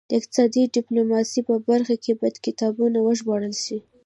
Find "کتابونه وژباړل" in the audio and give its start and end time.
2.45-3.55